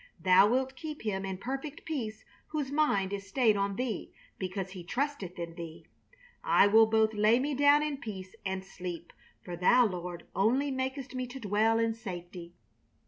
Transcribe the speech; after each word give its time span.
Thou 0.19 0.49
wilt 0.49 0.75
keep 0.75 1.03
him 1.03 1.25
in 1.25 1.37
perfect 1.37 1.85
peace 1.85 2.25
whose 2.47 2.71
mind 2.71 3.13
is 3.13 3.27
stayed 3.27 3.55
on 3.55 3.75
Thee 3.75 4.11
because 4.39 4.71
he 4.71 4.83
trusteth 4.83 5.37
in 5.37 5.53
Thee. 5.53 5.85
I 6.43 6.65
will 6.65 6.87
both 6.87 7.13
lay 7.13 7.37
me 7.39 7.53
down 7.53 7.83
in 7.83 7.97
peace 7.97 8.33
and 8.43 8.65
sleep, 8.65 9.13
for 9.45 9.55
Thou 9.55 9.85
Lord 9.85 10.23
only 10.35 10.71
makest 10.71 11.13
me 11.13 11.27
to 11.27 11.39
dwell 11.39 11.77
in 11.77 11.93
safety...." 11.93 12.55